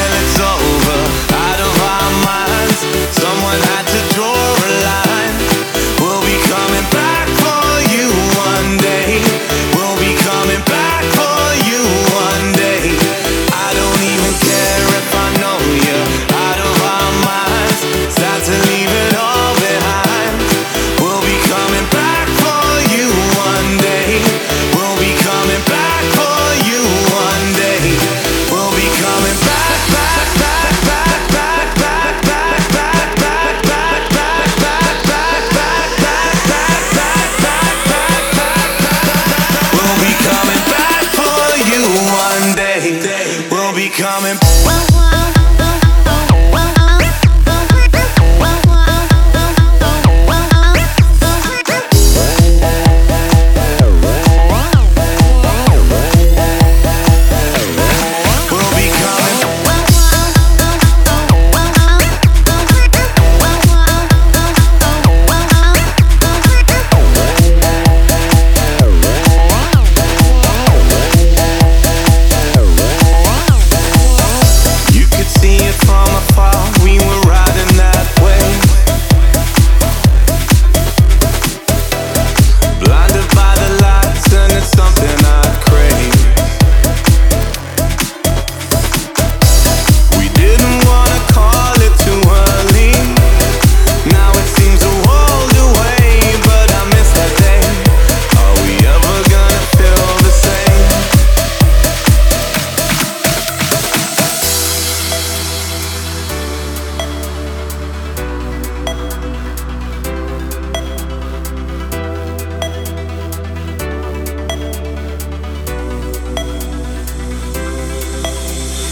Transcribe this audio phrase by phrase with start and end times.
[0.00, 1.09] till it's over.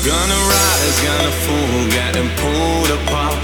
[0.08, 3.36] Gonna rise, gonna fall, getting pulled apart.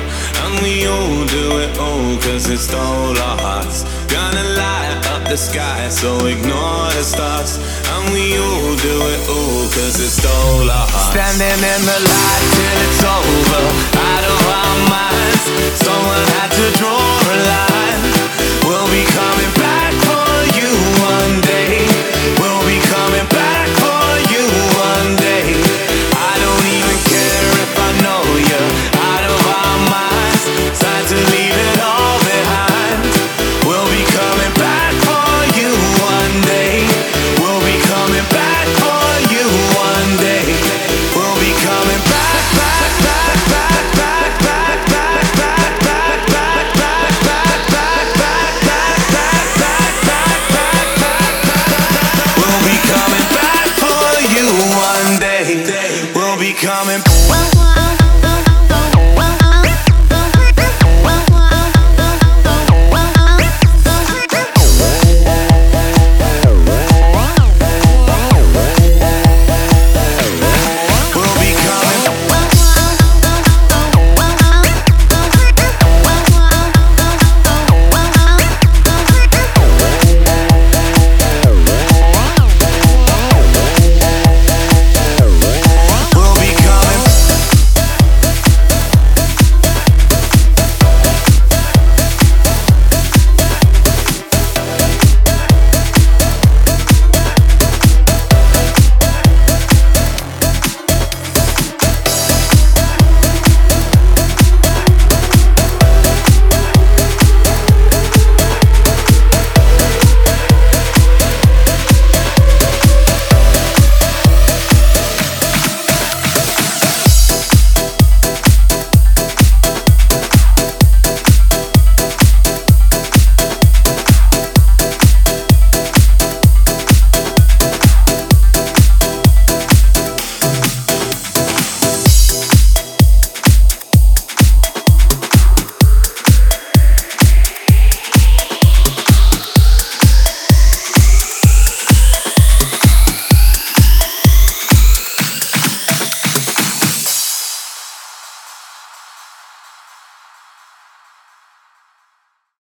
[0.44, 3.84] And we all do it all, cause it stole our hearts.
[4.08, 7.60] Gonna light up the sky, so ignore the stars.
[7.92, 11.12] And we all do it all, cause it stole our hearts.
[11.12, 13.64] Standing in the light till it's over,
[14.00, 15.44] out of our minds.
[15.84, 16.23] Someone